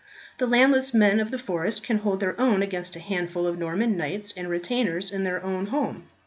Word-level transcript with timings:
The 0.39 0.47
landless 0.47 0.95
men 0.95 1.19
of 1.19 1.29
the 1.29 1.37
forest 1.37 1.83
can 1.83 1.99
hold 1.99 2.21
their 2.21 2.33
own 2.41 2.63
against 2.63 2.95
a 2.95 2.99
handful 2.99 3.45
of 3.45 3.59
Norman 3.59 3.95
knights 3.97 4.33
and 4.35 4.49
retainers 4.49 5.11
in 5.11 5.25
their 5.25 5.43
own 5.43 5.67
home." 5.67 6.07